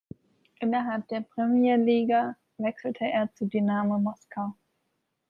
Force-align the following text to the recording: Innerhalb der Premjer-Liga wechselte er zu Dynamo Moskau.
Innerhalb 0.59 1.07
der 1.09 1.19
Premjer-Liga 1.21 2.35
wechselte 2.57 3.05
er 3.05 3.31
zu 3.35 3.45
Dynamo 3.45 3.99
Moskau. 3.99 4.55